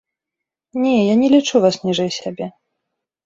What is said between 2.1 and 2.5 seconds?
сябе.